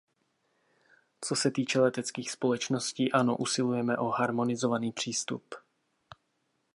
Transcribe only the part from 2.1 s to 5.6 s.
společností, ano, usilujeme o harmonizovaný přístup.